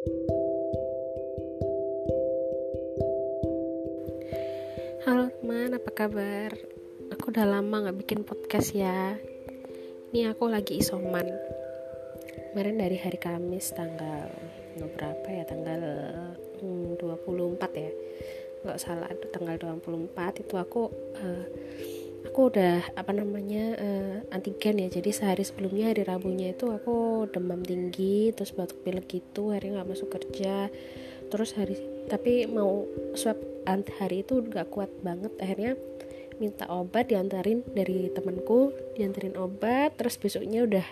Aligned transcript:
Halo 0.00 0.16
teman, 5.28 5.76
apa 5.76 5.90
kabar? 5.92 6.56
Aku 7.12 7.28
udah 7.28 7.44
lama 7.44 7.84
gak 7.84 8.00
bikin 8.00 8.24
podcast 8.24 8.72
ya 8.72 9.20
Ini 10.08 10.32
aku 10.32 10.48
lagi 10.48 10.80
isoman 10.80 11.28
Kemarin 12.32 12.80
dari 12.80 12.96
hari 12.96 13.20
Kamis 13.20 13.76
tanggal 13.76 14.32
berapa 14.96 15.28
ya? 15.28 15.44
Tanggal 15.44 15.80
hmm, 16.64 16.96
24 16.96 17.60
ya 17.76 17.92
Gak 18.64 18.80
salah, 18.80 19.12
tanggal 19.28 19.60
24 19.60 20.40
itu 20.40 20.56
aku 20.56 20.88
uh, 21.20 21.44
aku 22.26 22.52
udah 22.52 22.84
apa 22.96 23.12
namanya 23.14 23.64
uh, 23.80 24.16
antigen 24.34 24.80
ya. 24.82 24.88
Jadi 24.92 25.10
sehari 25.12 25.44
sebelumnya 25.44 25.92
hari 25.92 26.04
Rabunya 26.04 26.52
itu 26.52 26.68
aku 26.68 27.28
demam 27.32 27.64
tinggi 27.64 28.34
terus 28.36 28.52
batuk 28.52 28.84
pilek 28.84 29.08
gitu 29.08 29.54
hari 29.54 29.72
nggak 29.72 29.88
masuk 29.88 30.12
kerja. 30.12 30.68
Terus 31.30 31.54
hari 31.56 31.80
tapi 32.10 32.44
mau 32.50 32.84
swab 33.14 33.38
hari 34.00 34.26
itu 34.26 34.42
gak 34.50 34.72
kuat 34.72 34.90
banget. 35.04 35.30
Akhirnya 35.38 35.78
minta 36.40 36.64
obat 36.72 37.12
diantarin 37.12 37.60
dari 37.76 38.08
temanku 38.10 38.72
diantarin 38.96 39.36
obat 39.36 39.94
terus 40.00 40.16
besoknya 40.16 40.64
udah 40.64 40.86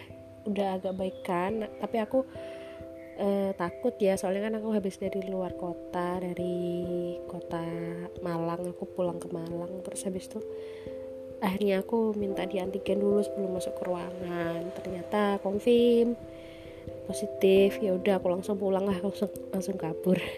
udah 0.45 0.77
agak 0.77 0.93
baikan 0.93 1.65
tapi 1.81 1.97
aku 2.05 2.29
eh, 3.19 3.51
takut 3.57 3.97
ya 3.97 4.15
soalnya 4.21 4.53
kan 4.53 4.61
aku 4.61 4.77
habis 4.77 5.01
dari 5.01 5.25
luar 5.27 5.57
kota 5.57 6.21
dari 6.21 7.17
kota 7.27 7.65
Malang 8.21 8.77
aku 8.77 8.85
pulang 8.93 9.19
ke 9.19 9.29
Malang. 9.33 9.83
Terus 9.83 10.07
habis 10.07 10.29
itu 10.29 10.39
akhirnya 11.39 11.83
aku 11.83 12.15
minta 12.19 12.43
di 12.45 12.59
antigen 12.59 12.99
dulu 12.99 13.23
sebelum 13.23 13.59
masuk 13.59 13.75
ke 13.79 13.83
ruangan. 13.87 14.61
Ternyata 14.75 15.39
konfirm 15.43 16.19
positif. 17.09 17.81
Ya 17.81 17.97
udah 17.97 18.21
aku 18.21 18.29
langsung 18.29 18.61
pulang 18.61 18.85
lah 18.85 18.99
langsung 19.01 19.31
langsung 19.51 19.77
kabur. 19.79 20.19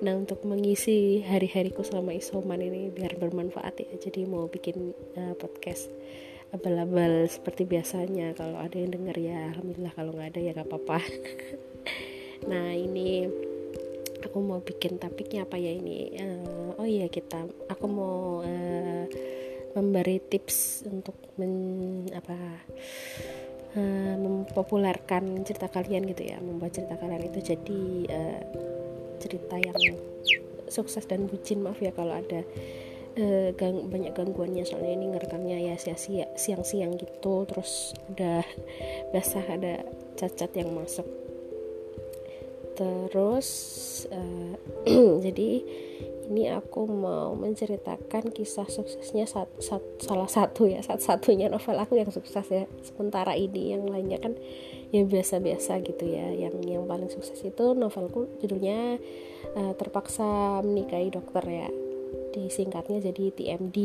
Nah 0.00 0.16
untuk 0.16 0.48
mengisi 0.48 1.20
hari-hariku 1.20 1.84
selama 1.84 2.16
isoman 2.16 2.64
ini 2.64 2.88
biar 2.88 3.20
bermanfaat 3.20 3.84
ya. 3.84 3.92
Jadi 4.00 4.24
mau 4.24 4.48
bikin 4.48 4.96
uh, 4.96 5.36
podcast 5.36 5.92
abal-abal 6.56 7.28
seperti 7.28 7.68
biasanya. 7.68 8.32
Kalau 8.32 8.56
ada 8.56 8.80
yang 8.80 8.96
denger 8.96 9.16
ya 9.20 9.52
alhamdulillah. 9.52 9.92
Kalau 9.92 10.16
nggak 10.16 10.28
ada 10.32 10.40
ya 10.40 10.50
gak 10.56 10.68
apa-apa. 10.68 10.98
Nah 12.40 12.72
ini 12.72 13.28
aku 14.24 14.40
mau 14.40 14.64
bikin 14.64 14.96
topiknya 14.96 15.44
apa 15.44 15.60
ya 15.60 15.76
ini? 15.76 16.16
Uh, 16.16 16.72
oh 16.80 16.88
iya 16.88 17.04
kita 17.12 17.44
aku 17.68 17.84
mau 17.84 18.40
uh, 18.40 19.04
memberi 19.74 20.18
tips 20.18 20.82
untuk 20.88 21.14
men, 21.38 22.06
apa 22.10 22.36
uh, 23.78 24.14
mempopulerkan 24.18 25.46
cerita 25.46 25.70
kalian 25.70 26.10
gitu 26.10 26.26
ya 26.34 26.38
membuat 26.42 26.74
cerita 26.74 26.98
kalian 26.98 27.30
itu 27.30 27.54
jadi 27.54 27.82
uh, 28.10 28.40
cerita 29.20 29.56
yang 29.60 29.78
sukses 30.70 31.04
dan 31.04 31.26
bucin. 31.26 31.60
Maaf 31.62 31.82
ya 31.82 31.92
kalau 31.92 32.16
ada 32.18 32.40
uh, 33.18 33.48
gang, 33.54 33.90
banyak 33.90 34.14
gangguannya 34.14 34.64
soalnya 34.64 34.94
ini 34.96 35.06
ngerekamnya 35.14 35.58
ya 35.70 35.74
sia-sia 35.76 36.30
siang-siang 36.38 36.96
gitu 36.96 37.44
terus 37.44 37.92
udah 38.14 38.46
basah 39.12 39.44
ada 39.46 39.84
cacat 40.16 40.50
yang 40.56 40.72
masuk. 40.72 41.06
Terus 42.78 43.48
uh, 44.08 44.54
jadi 45.26 45.50
ini 46.30 46.46
aku 46.46 46.86
mau 46.86 47.34
menceritakan 47.34 48.30
kisah 48.30 48.70
suksesnya 48.70 49.26
sat, 49.26 49.50
sat, 49.58 49.82
salah 49.98 50.30
satu 50.30 50.70
ya 50.70 50.78
satu-satunya 50.78 51.50
novel 51.50 51.74
aku 51.74 51.98
yang 51.98 52.14
sukses 52.14 52.46
ya 52.46 52.70
sementara 52.86 53.34
ini 53.34 53.74
yang 53.74 53.90
lainnya 53.90 54.22
kan 54.22 54.38
yang 54.94 55.10
biasa-biasa 55.10 55.82
gitu 55.82 56.06
ya 56.06 56.30
yang 56.30 56.54
yang 56.62 56.86
paling 56.86 57.10
sukses 57.10 57.42
itu 57.42 57.74
novelku 57.74 58.30
judulnya 58.38 59.02
uh, 59.58 59.74
terpaksa 59.74 60.62
menikahi 60.62 61.10
dokter 61.10 61.42
ya 61.42 61.68
disingkatnya 62.30 63.02
jadi 63.10 63.24
TMD 63.34 63.78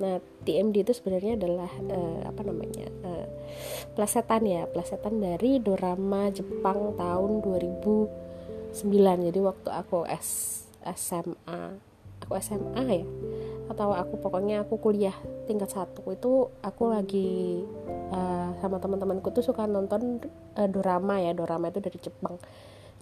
nah 0.00 0.16
TMD 0.48 0.88
itu 0.88 0.96
sebenarnya 0.96 1.36
adalah 1.36 1.68
uh, 1.92 2.20
apa 2.24 2.40
namanya 2.40 2.88
uh, 3.04 3.28
plesetan 3.92 4.48
ya 4.48 4.64
plesetan 4.64 5.20
dari 5.20 5.60
dorama 5.60 6.32
Jepang 6.32 6.96
tahun 6.96 7.44
2009 7.44 9.28
jadi 9.28 9.40
waktu 9.44 9.68
aku 9.68 10.08
S 10.08 10.61
SMA 10.90 11.92
aku 12.32 12.38
SMA 12.38 12.82
ya? 12.88 13.06
Atau 13.68 13.92
aku 13.92 14.16
pokoknya 14.22 14.64
aku 14.64 14.78
kuliah 14.78 15.14
tingkat 15.44 15.68
satu. 15.68 16.06
Itu 16.08 16.54
aku 16.62 16.94
lagi 16.94 17.60
uh, 18.14 18.56
sama 18.62 18.78
teman-temanku 18.78 19.34
tuh 19.34 19.42
suka 19.42 19.66
nonton 19.66 20.22
uh, 20.56 20.68
dorama 20.70 21.18
ya. 21.18 21.34
Dorama 21.34 21.68
itu 21.68 21.82
dari 21.82 21.98
Jepang. 21.98 22.38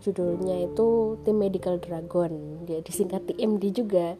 Judulnya 0.00 0.64
itu 0.64 1.20
Tim 1.22 1.36
Medical 1.36 1.76
Dragon. 1.78 2.64
Dia 2.64 2.80
disingkat 2.80 3.28
TMD 3.28 3.64
juga. 3.70 4.16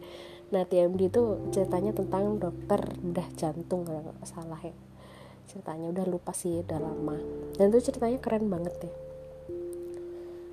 Nah 0.53 0.63
TMD 0.69 1.11
itu 1.11 1.23
ceritanya 1.51 1.91
tentang 1.97 2.37
dokter 2.37 2.85
bedah 3.01 3.29
jantung 3.35 3.89
kalau 3.89 4.15
salah 4.23 4.61
ya. 4.61 4.77
Ceritanya 5.51 5.91
udah 5.91 6.07
lupa 6.07 6.31
sih 6.37 6.63
udah 6.63 6.79
lama. 6.79 7.17
Dan 7.59 7.75
itu 7.75 7.91
ceritanya 7.91 8.23
keren 8.23 8.47
banget 8.47 8.77
deh 8.79 9.10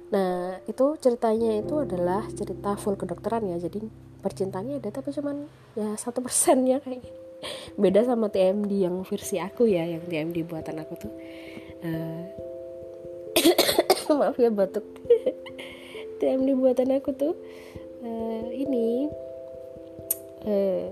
Nah 0.08 0.64
itu 0.64 0.96
ceritanya 1.04 1.60
itu 1.60 1.76
adalah 1.84 2.24
cerita 2.32 2.80
full 2.80 2.96
kedokteran 2.96 3.44
ya. 3.48 3.58
Jadi 3.60 3.84
percintaannya 4.24 4.80
ada 4.80 4.90
tapi 4.92 5.12
cuman 5.14 5.48
ya 5.78 5.94
satu 5.96 6.26
persen 6.26 6.66
ya 6.66 6.82
kayaknya 6.82 7.14
Beda 7.78 8.02
sama 8.02 8.34
TMD 8.34 8.90
yang 8.90 9.06
versi 9.06 9.38
aku 9.38 9.70
ya 9.70 9.86
Yang 9.86 10.10
TMD 10.10 10.38
buatan 10.48 10.76
aku 10.82 10.94
tuh. 10.98 11.14
Uh, 11.86 12.24
Maaf 14.18 14.40
ya 14.40 14.50
batuk. 14.50 14.86
TMD 16.20 16.50
buatan 16.58 16.98
aku 16.98 17.14
tuh 17.14 17.34
uh, 18.02 18.48
Ini 18.50 18.88
uh, 20.48 20.86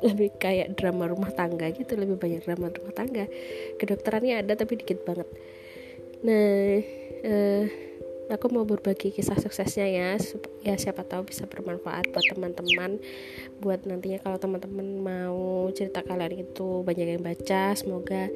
lebih 0.00 0.32
kayak 0.40 0.72
drama 0.80 1.04
rumah 1.04 1.28
tangga 1.36 1.68
gitu 1.68 1.92
lebih 2.00 2.16
banyak 2.16 2.40
drama 2.48 2.72
rumah 2.72 2.94
tangga. 2.96 3.28
Kedokterannya 3.76 4.40
ada 4.40 4.56
tapi 4.56 4.80
dikit 4.80 5.04
banget. 5.04 5.28
Nah 6.24 6.80
uh, 7.28 7.64
aku 8.30 8.46
mau 8.52 8.62
berbagi 8.62 9.10
kisah 9.10 9.34
suksesnya 9.40 9.86
ya. 9.88 10.10
Ya 10.62 10.74
siapa 10.78 11.02
tahu 11.02 11.26
bisa 11.26 11.48
bermanfaat 11.48 12.12
buat 12.14 12.26
teman-teman. 12.30 13.02
Buat 13.58 13.88
nantinya 13.88 14.22
kalau 14.22 14.38
teman-teman 14.38 14.86
mau 15.02 15.66
cerita 15.74 16.04
kalian 16.06 16.46
itu 16.46 16.86
banyak 16.86 17.18
yang 17.18 17.24
baca 17.24 17.74
semoga 17.74 18.30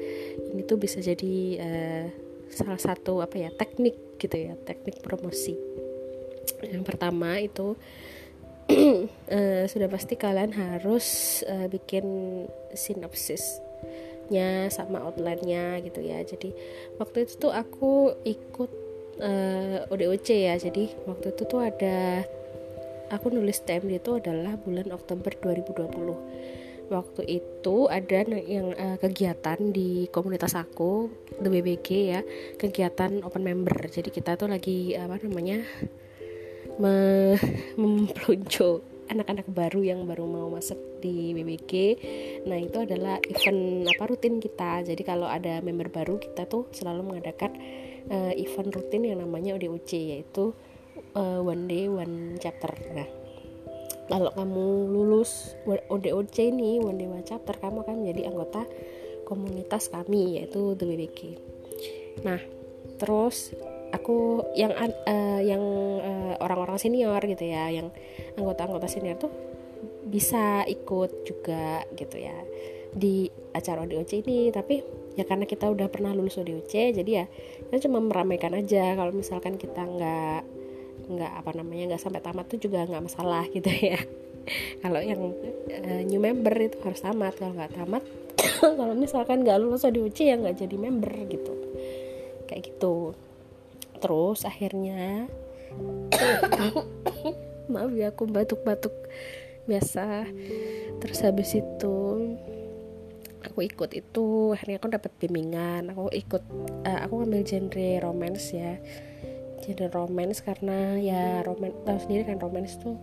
ini 0.51 0.61
tuh 0.67 0.77
bisa 0.81 0.99
jadi 0.99 1.35
uh, 1.61 2.05
salah 2.51 2.79
satu 2.79 3.21
apa 3.23 3.37
ya 3.37 3.49
teknik 3.53 4.19
gitu 4.19 4.35
ya 4.35 4.53
teknik 4.65 4.99
promosi. 4.99 5.55
Yang 6.63 6.83
pertama 6.83 7.37
itu 7.39 7.77
uh, 9.31 9.63
sudah 9.71 9.87
pasti 9.87 10.15
kalian 10.17 10.51
harus 10.55 11.39
uh, 11.45 11.67
bikin 11.69 12.05
sinopsisnya 12.73 14.71
sama 14.73 15.05
outline-nya 15.05 15.79
gitu 15.85 16.01
ya. 16.01 16.23
Jadi 16.23 16.51
waktu 16.97 17.27
itu 17.27 17.33
tuh 17.37 17.53
aku 17.53 18.15
ikut 18.25 18.86
uh, 19.21 19.85
eh, 19.85 19.91
ODOC 19.91 20.27
ya. 20.33 20.55
Jadi 20.57 20.93
waktu 21.05 21.33
itu 21.33 21.43
tuh 21.45 21.61
ada 21.61 22.23
aku 23.13 23.31
nulis 23.31 23.63
TMD 23.63 24.03
itu 24.03 24.11
adalah 24.19 24.59
bulan 24.59 24.91
Oktober 24.91 25.31
2020 25.39 26.67
waktu 26.87 27.21
itu 27.27 27.91
ada 27.91 28.23
yang 28.47 28.71
uh, 28.71 28.95
kegiatan 28.95 29.59
di 29.75 30.07
komunitas 30.07 30.55
aku 30.55 31.11
the 31.43 31.51
BBG 31.51 31.87
ya 32.15 32.21
kegiatan 32.55 33.23
open 33.27 33.43
member. 33.43 33.75
Jadi 33.91 34.09
kita 34.09 34.39
tuh 34.39 34.47
lagi 34.47 34.95
apa 34.95 35.19
namanya 35.19 35.63
me 36.79 37.27
anak-anak 39.07 39.47
baru 39.47 39.87
yang 39.87 40.03
baru 40.03 40.27
mau 40.27 40.51
masuk 40.51 40.99
di 40.99 41.31
BBG 41.31 41.71
nah 42.43 42.59
itu 42.59 42.75
adalah 42.83 43.19
event 43.23 43.87
apa 43.87 44.03
rutin 44.07 44.39
kita. 44.39 44.83
Jadi 44.83 45.03
kalau 45.03 45.27
ada 45.27 45.59
member 45.63 45.91
baru 45.91 46.19
kita 46.19 46.47
tuh 46.47 46.67
selalu 46.71 47.15
mengadakan 47.15 47.55
uh, 48.09 48.33
event 48.35 48.73
rutin 48.73 49.03
yang 49.07 49.19
namanya 49.23 49.55
ODOC 49.55 49.91
yaitu 49.93 50.51
uh, 51.15 51.39
one 51.41 51.67
day 51.69 51.87
one 51.87 52.35
chapter. 52.41 52.71
Nah 52.93 53.07
kalau 54.07 54.31
kamu 54.31 54.65
lulus 54.87 55.55
ODOC 55.67 56.37
ini 56.55 56.79
one 56.79 56.95
day 56.95 57.07
one 57.07 57.27
chapter 57.27 57.53
kamu 57.59 57.83
akan 57.83 58.03
menjadi 58.03 58.31
anggota 58.31 58.63
komunitas 59.27 59.91
kami 59.91 60.39
yaitu 60.39 60.73
The 60.79 60.87
BBK 60.87 61.19
nah 62.25 62.41
terus 62.97 63.53
aku 63.93 64.41
yang 64.57 64.73
uh, 64.73 65.41
yang 65.43 65.61
uh, 66.01 66.33
orang-orang 66.41 66.79
senior 66.81 67.19
gitu 67.21 67.45
ya 67.45 67.69
yang 67.69 67.93
anggota-anggota 68.39 68.87
senior 68.89 69.19
tuh 69.19 69.29
bisa 70.07 70.65
ikut 70.65 71.27
juga 71.27 71.83
gitu 71.93 72.17
ya 72.17 72.33
di 72.95 73.29
acara 73.53 73.85
ODOC 73.85 74.25
ini. 74.25 74.49
Tapi 74.49 74.81
ya 75.13 75.23
karena 75.27 75.45
kita 75.45 75.69
udah 75.69 75.87
pernah 75.91 76.13
lulus 76.15 76.41
ODOC 76.41 76.97
jadi 76.97 77.11
ya 77.11 77.25
kita 77.67 77.87
cuma 77.87 77.99
meramaikan 77.99 78.55
aja. 78.55 78.95
Kalau 78.95 79.11
misalkan 79.11 79.59
kita 79.59 79.83
nggak 79.83 80.41
nggak 81.07 81.31
apa 81.39 81.51
namanya 81.55 81.95
nggak 81.95 82.03
sampai 82.03 82.19
tamat 82.19 82.45
tuh 82.51 82.59
juga 82.59 82.83
nggak 82.87 83.03
masalah 83.03 83.43
gitu 83.55 83.67
ya. 83.69 83.99
Kalau 84.79 85.03
yang 85.03 85.35
uh, 85.67 86.01
new 86.07 86.23
member 86.23 86.55
itu 86.55 86.79
harus 86.83 87.03
tamat. 87.03 87.35
Kalau 87.35 87.53
nggak 87.55 87.75
tamat 87.75 88.03
kalau 88.79 88.93
misalkan 88.95 89.43
nggak 89.43 89.59
lulus 89.59 89.83
ODOC 89.83 90.17
ya 90.23 90.35
nggak 90.39 90.63
jadi 90.63 90.75
member 90.79 91.11
gitu. 91.27 91.53
Kayak 92.47 92.71
gitu. 92.71 93.13
Terus 93.99 94.47
akhirnya 94.47 95.27
maaf 97.71 97.91
ya 97.91 98.15
aku 98.15 98.23
batuk-batuk 98.31 98.95
biasa. 99.67 100.23
Terus 101.03 101.19
habis 101.21 101.51
itu 101.51 101.97
aku 103.43 103.59
ikut 103.65 103.89
itu 103.93 104.53
akhirnya 104.53 104.77
aku 104.81 104.89
dapat 104.89 105.11
bimbingan. 105.21 105.93
Aku 105.93 106.09
ikut 106.09 106.43
uh, 106.85 106.99
aku 107.05 107.23
ngambil 107.23 107.41
genre 107.45 107.89
romance 108.01 108.53
ya. 108.55 108.81
Genre 109.61 109.87
romance 109.91 110.39
karena 110.41 110.97
ya 110.97 111.41
romance 111.43 111.77
tahu 111.85 111.97
sendiri 112.01 112.23
kan 112.29 112.37
romance 112.39 112.77
tuh 112.79 112.95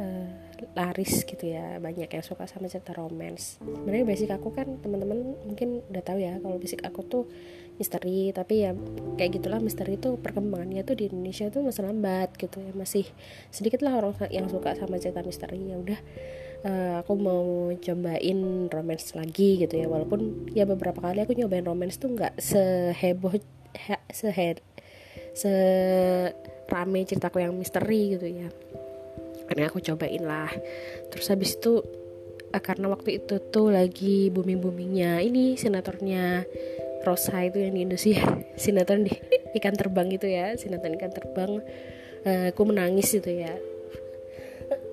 uh, 0.00 0.28
laris 0.72 1.24
gitu 1.24 1.44
ya. 1.52 1.76
Banyak 1.82 2.08
yang 2.08 2.24
suka 2.24 2.48
sama 2.48 2.68
cerita 2.72 2.96
romance. 2.96 3.60
Sebenarnya 3.60 4.04
basic 4.08 4.30
aku 4.32 4.52
kan 4.52 4.80
teman-teman 4.80 5.36
mungkin 5.44 5.84
udah 5.92 6.02
tahu 6.04 6.18
ya 6.20 6.40
kalau 6.40 6.56
basic 6.56 6.80
aku 6.84 7.00
tuh 7.04 7.24
misteri. 7.76 8.32
Tapi 8.32 8.54
ya 8.64 8.72
kayak 9.20 9.40
gitulah 9.40 9.60
misteri 9.60 10.00
itu 10.00 10.16
perkembangannya 10.16 10.84
tuh 10.84 10.96
di 10.96 11.12
Indonesia 11.12 11.52
tuh 11.52 11.64
masih 11.64 11.84
lambat 11.84 12.32
gitu 12.40 12.60
ya. 12.60 12.72
Masih 12.72 13.04
sedikit 13.52 13.84
lah 13.84 14.00
orang 14.00 14.16
yang 14.32 14.48
suka 14.48 14.72
sama 14.76 14.96
cerita 14.96 15.20
misteri. 15.20 15.60
Ya 15.60 15.76
udah 15.76 16.00
uh, 16.66 16.94
aku 17.00 17.12
mau 17.14 17.70
cobain 17.78 18.38
romance 18.66 19.14
lagi 19.14 19.62
gitu 19.62 19.74
ya. 19.78 19.86
Walaupun 19.86 20.50
ya 20.52 20.66
beberapa 20.66 20.98
kali 20.98 21.22
aku 21.22 21.38
nyobain 21.38 21.64
romance 21.64 22.02
tuh 22.02 22.10
nggak 22.12 22.42
seheboh 22.42 23.38
he, 23.72 23.96
seher 24.10 24.58
se 25.36 25.52
rame 26.66 27.06
ceritaku 27.06 27.38
yang 27.38 27.54
misteri 27.54 28.18
gitu 28.18 28.26
ya. 28.26 28.48
Karena 29.46 29.70
aku 29.70 29.78
cobain 29.78 30.22
lah. 30.26 30.50
Terus 31.14 31.30
habis 31.30 31.54
itu 31.54 31.86
uh, 32.50 32.62
karena 32.62 32.90
waktu 32.90 33.22
itu 33.22 33.38
tuh 33.54 33.70
lagi 33.70 34.34
booming 34.34 34.58
boomingnya 34.58 35.22
ini 35.22 35.54
senatornya 35.54 36.42
Rosa 37.06 37.38
itu 37.46 37.62
yang 37.62 37.78
di 37.78 37.86
Indonesia 37.86 38.18
sinetron 38.62 39.06
di 39.06 39.14
ikan 39.62 39.78
terbang 39.78 40.10
itu 40.10 40.26
ya 40.26 40.58
sinetron 40.58 40.98
ikan 40.98 41.14
terbang 41.14 41.62
uh, 42.26 42.50
aku 42.50 42.62
menangis 42.66 43.14
itu 43.14 43.46
ya 43.46 43.54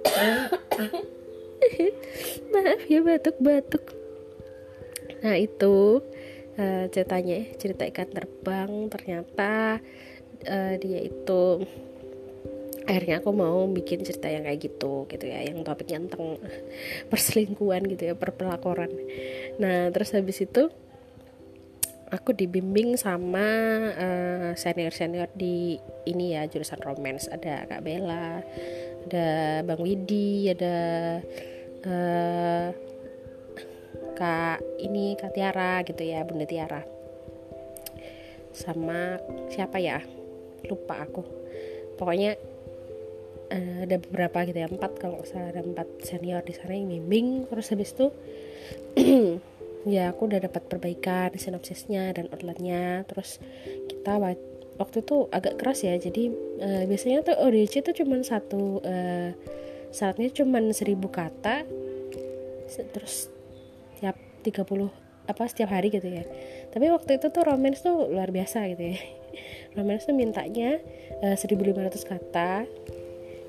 maaf 2.53 2.81
ya 2.87 2.99
batuk-batuk. 3.01 3.83
Nah 5.23 5.35
itu 5.39 6.03
uh, 6.59 6.85
ceritanya 6.91 7.39
cerita 7.55 7.83
ikan 7.89 8.09
terbang. 8.11 8.71
Ternyata 8.91 9.79
uh, 10.47 10.73
dia 10.79 10.99
itu 11.03 11.43
akhirnya 12.83 13.23
aku 13.23 13.31
mau 13.31 13.63
bikin 13.71 14.03
cerita 14.03 14.27
yang 14.27 14.43
kayak 14.43 14.59
gitu 14.59 15.07
gitu 15.07 15.23
ya 15.23 15.39
yang 15.39 15.63
topiknya 15.63 16.03
tentang 16.03 16.35
perselingkuhan 17.11 17.87
gitu 17.87 18.11
ya 18.11 18.15
perpelakoran. 18.15 18.91
Nah 19.59 19.87
terus 19.95 20.11
habis 20.11 20.43
itu 20.43 20.67
aku 22.13 22.29
dibimbing 22.37 22.93
sama 22.93 23.47
eh, 23.97 24.49
senior 24.53 24.93
senior 24.93 25.29
di 25.33 25.81
ini 26.05 26.37
ya 26.37 26.45
jurusan 26.45 26.77
romance. 26.85 27.25
Ada 27.25 27.65
kak 27.65 27.81
Bella 27.81 28.45
ada 29.07 29.61
bang 29.67 29.81
Widi 29.81 30.47
ada 30.49 30.75
uh, 31.83 32.67
kak 34.13 34.59
ini 34.79 35.17
kak 35.19 35.33
Tiara 35.35 35.81
gitu 35.83 36.03
ya 36.03 36.23
bunda 36.23 36.45
Tiara. 36.47 36.81
Sama 38.53 39.17
siapa 39.49 39.81
ya? 39.81 39.99
Lupa 40.69 41.03
aku. 41.03 41.25
Pokoknya 41.97 42.37
uh, 43.51 43.77
ada 43.83 43.97
beberapa 43.99 44.45
gitu 44.47 44.57
ya 44.63 44.69
empat 44.69 45.01
kalau 45.01 45.19
nggak 45.19 45.29
salah 45.29 45.49
ada 45.51 45.61
empat 45.65 45.87
senior 46.05 46.45
di 46.45 46.53
sana 46.55 46.77
yang 46.77 46.87
bimbing. 46.87 47.49
Terus 47.49 47.67
habis 47.73 47.91
itu 47.91 48.07
ya 49.93 50.13
aku 50.13 50.29
udah 50.29 50.39
dapat 50.39 50.63
perbaikan 50.69 51.33
sinopsisnya 51.35 52.13
dan 52.13 52.29
outline-nya. 52.31 53.03
Terus 53.09 53.41
kita 53.89 54.21
waktu 54.81 55.05
itu 55.05 55.29
agak 55.29 55.61
keras 55.61 55.85
ya 55.85 55.93
jadi 56.01 56.33
uh, 56.61 56.83
biasanya 56.89 57.21
tuh 57.21 57.35
ODC 57.37 57.85
tuh 57.85 57.93
cuman 57.93 58.25
satu 58.25 58.81
uh, 58.81 59.29
syaratnya 59.93 60.33
cuman 60.33 60.73
seribu 60.73 61.13
kata 61.13 61.65
terus 62.73 63.29
tiap 64.01 64.17
30 64.41 65.03
apa 65.23 65.43
setiap 65.47 65.71
hari 65.71 65.87
gitu 65.87 66.09
ya. 66.09 66.27
Tapi 66.73 66.91
waktu 66.91 67.15
itu 67.21 67.31
tuh 67.31 67.43
romance 67.47 67.79
tuh 67.79 68.11
luar 68.11 68.33
biasa 68.33 68.67
gitu 68.75 68.95
ya. 68.95 68.99
Romance 69.77 70.03
tuh 70.09 70.15
mintanya 70.15 70.81
uh, 71.23 71.37
1500 71.37 71.95
kata. 72.03 72.67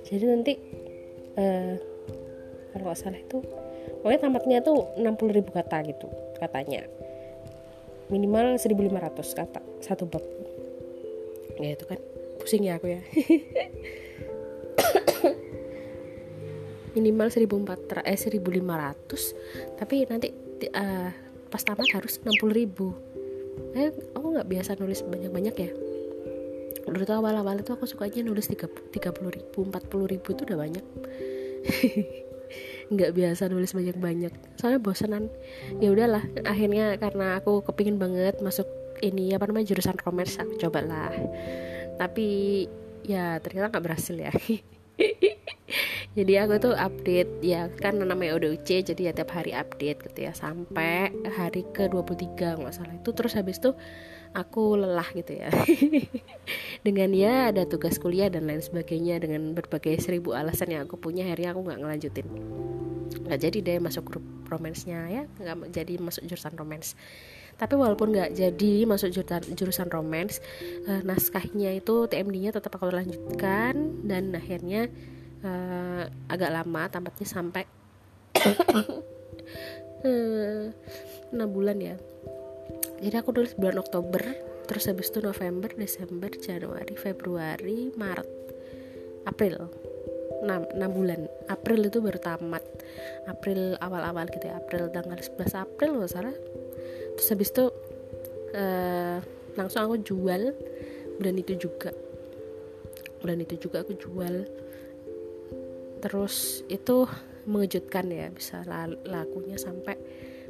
Jadi 0.07 0.25
nanti 0.29 0.53
uh, 1.41 1.75
kalau 2.71 2.85
nggak 2.91 2.99
salah 2.99 3.19
itu 3.19 3.39
pokoknya 4.03 4.21
tamatnya 4.21 4.59
tuh 4.61 4.93
60 5.01 5.37
ribu 5.41 5.51
kata 5.51 5.83
gitu 5.89 6.07
katanya. 6.39 6.87
Minimal 8.13 8.61
1500 8.61 9.41
kata 9.41 9.61
satu 9.81 10.05
bab 10.05 10.23
ya 11.59 11.75
itu 11.75 11.85
kan 11.87 11.99
pusing 12.39 12.63
ya 12.67 12.77
aku 12.79 12.87
ya. 12.93 13.01
Minimal 16.95 17.29
1400 17.31 18.07
eh 18.07 18.19
1500 18.19 19.79
tapi 19.79 20.07
nanti 20.07 20.31
uh, 20.75 21.11
pas 21.51 21.63
tamat 21.63 21.87
harus 21.95 22.19
60 22.23 22.51
ribu. 22.51 22.95
Eh 23.75 23.91
aku 24.15 24.27
nggak 24.35 24.49
biasa 24.51 24.75
nulis 24.79 25.03
banyak-banyak 25.07 25.55
ya. 25.55 25.71
Dulu 26.85 27.01
tuh 27.07 27.17
awal-awal 27.17 27.57
itu 27.59 27.73
aku 27.73 27.87
sukanya 27.89 28.23
nulis 28.29 28.51
30 28.51 28.61
ribu 29.31 29.65
40 29.65 30.13
ribu 30.13 30.29
itu 30.37 30.45
udah 30.45 30.59
banyak. 30.59 30.85
Nggak 32.93 33.11
biasa 33.17 33.49
nulis 33.49 33.73
banyak-banyak. 33.73 34.61
Soalnya 34.61 34.81
bosanan 34.85 35.33
ya 35.81 35.89
udahlah 35.91 36.23
akhirnya 36.45 37.01
karena 37.01 37.41
aku 37.41 37.65
kepingin 37.65 37.97
banget 37.97 38.45
masuk 38.45 38.69
ini 39.05 39.37
apa 39.37 39.45
namanya 39.45 39.77
jurusan 39.77 40.01
romance 40.01 40.41
aku 40.41 40.57
coba 40.57 40.81
lah 40.81 41.13
tapi 42.01 42.65
ya 43.05 43.39
ternyata 43.39 43.71
nggak 43.71 43.85
berhasil 43.85 44.17
ya. 44.17 44.33
Jadi 46.15 46.33
aku 46.39 46.63
tuh 46.63 46.75
update 46.79 47.43
ya 47.43 47.67
kan 47.83 47.99
namanya 47.99 48.39
UC 48.39 48.87
jadi 48.87 49.11
ya 49.11 49.13
tiap 49.19 49.35
hari 49.35 49.51
update 49.51 50.07
gitu 50.07 50.31
ya 50.31 50.33
sampai 50.37 51.11
hari 51.27 51.67
ke 51.75 51.91
23 51.91 52.63
nggak 52.63 52.75
salah 52.75 52.95
itu. 52.95 53.11
Terus 53.11 53.35
habis 53.35 53.59
itu 53.59 53.75
aku 54.31 54.79
lelah 54.79 55.11
gitu 55.11 55.35
ya. 55.35 55.51
Dengan 56.87 57.11
ya 57.11 57.51
ada 57.51 57.67
tugas 57.67 57.99
kuliah 57.99 58.31
dan 58.31 58.47
lain 58.47 58.63
sebagainya 58.63 59.19
dengan 59.19 59.59
berbagai 59.59 59.99
seribu 59.99 60.39
alasan 60.39 60.71
yang 60.71 60.87
aku 60.87 61.03
punya 61.03 61.27
akhirnya 61.27 61.51
aku 61.51 61.67
nggak 61.67 61.81
ngelanjutin. 61.83 62.27
Nggak 63.27 63.41
jadi 63.51 63.59
deh 63.59 63.79
masuk 63.83 64.05
grup 64.07 64.25
romansnya 64.47 65.11
ya 65.11 65.23
nggak 65.41 65.75
jadi 65.75 65.99
masuk 65.99 66.31
jurusan 66.31 66.55
romans 66.55 66.95
tapi 67.55 67.79
walaupun 67.79 68.11
nggak 68.11 68.35
jadi 68.35 68.75
masuk 68.85 69.15
jurusan 69.55 69.89
romans 69.91 70.43
uh, 70.91 71.01
naskahnya 71.07 71.79
itu 71.79 72.11
TMD-nya 72.11 72.51
tetap 72.51 72.75
aku 72.75 72.91
lanjutkan 72.91 74.03
dan 74.03 74.35
akhirnya 74.35 74.91
uh, 75.47 76.03
agak 76.27 76.51
lama 76.51 76.83
tampaknya 76.91 77.27
sampai 77.29 77.63
uh, 80.05 81.47
bulan 81.47 81.79
ya. 81.79 81.97
Jadi 83.03 83.15
aku 83.21 83.31
tulis 83.37 83.55
bulan 83.55 83.79
Oktober 83.79 84.23
terus 84.65 84.89
habis 84.89 85.13
itu 85.13 85.21
November 85.21 85.69
Desember 85.77 86.33
Januari 86.33 86.97
Februari 86.99 87.93
Maret 87.95 88.29
April. 89.29 89.71
6, 90.45 90.77
6 90.77 90.77
bulan. 90.93 91.25
April 91.49 91.89
itu 91.89 92.05
baru 92.05 92.21
tamat. 92.21 92.61
April 93.25 93.81
awal-awal 93.81 94.29
gitu 94.29 94.45
ya. 94.45 94.61
April 94.61 94.93
tanggal 94.93 95.17
11 95.17 95.57
April 95.57 95.91
nggak 95.97 96.13
salah 96.13 96.37
terus 97.15 97.29
habis 97.31 97.49
itu 97.55 97.67
uh, 98.55 99.19
langsung 99.59 99.87
aku 99.87 99.97
jual. 100.03 100.55
Bulan 101.19 101.37
itu 101.39 101.55
juga. 101.59 101.95
Bulan 103.23 103.39
itu 103.43 103.55
juga 103.59 103.87
aku 103.87 103.95
jual. 103.95 104.47
Terus 106.03 106.67
itu 106.69 107.07
mengejutkan 107.45 108.09
ya 108.09 108.33
bisa 108.33 108.65
lakunya 109.05 109.61
sampai 109.61 110.01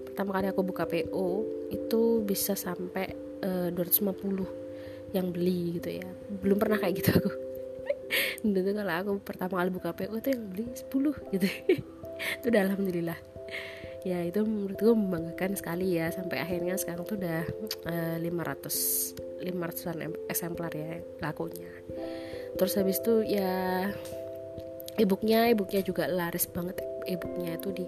pertama 0.07 0.39
kali 0.39 0.47
aku 0.47 0.63
buka 0.63 0.87
PO 0.87 1.43
itu 1.75 2.23
bisa 2.23 2.55
sampai 2.55 3.11
uh, 3.43 3.67
eh, 3.67 3.75
250 3.75 5.15
yang 5.15 5.31
beli 5.31 5.79
gitu 5.79 6.01
ya. 6.03 6.09
Belum 6.43 6.59
pernah 6.59 6.79
kayak 6.79 6.95
gitu 7.03 7.11
aku. 7.19 7.31
Dulu 8.55 8.71
kalau 8.79 8.95
aku 8.95 9.13
pertama 9.23 9.55
kali 9.63 9.71
buka 9.75 9.91
PO 9.95 10.15
itu 10.19 10.29
yang 10.35 10.45
beli 10.51 10.65
10 10.71 11.35
gitu. 11.35 11.49
Itu 12.15 12.47
udah 12.47 12.63
alhamdulillah 12.71 13.34
ya 14.05 14.21
itu 14.21 14.45
menurutku 14.45 14.93
membanggakan 14.93 15.57
sekali 15.57 15.97
ya 15.97 16.13
sampai 16.13 16.45
akhirnya 16.45 16.77
sekarang 16.77 17.09
tuh 17.09 17.17
udah 17.17 17.43
uh, 17.89 18.17
500 18.21 19.43
500an 19.45 20.13
eksemplar 20.29 20.73
ya 20.77 21.01
lakunya. 21.25 21.73
Terus 22.61 22.77
habis 22.77 23.01
itu 23.01 23.25
ya 23.25 23.89
e-booknya 25.01 25.51
e-booknya 25.51 25.83
juga 25.83 26.05
laris 26.07 26.47
banget 26.47 26.85
e-booknya 27.09 27.57
itu 27.57 27.69
di 27.73 27.85